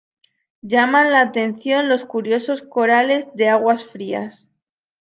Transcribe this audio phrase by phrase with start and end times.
[0.63, 4.49] Llaman la atención los curiosos corales de aguas frías.